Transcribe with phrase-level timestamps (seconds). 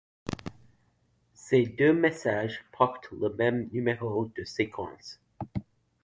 [1.35, 5.21] Ces deux messages portent le même numéro de séquence.